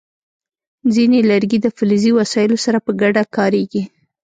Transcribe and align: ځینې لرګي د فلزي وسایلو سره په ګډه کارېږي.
ځینې 0.93 1.19
لرګي 1.29 1.57
د 1.61 1.67
فلزي 1.77 2.11
وسایلو 2.19 2.57
سره 2.65 2.77
په 2.85 2.91
ګډه 3.01 3.23
کارېږي. 3.35 3.83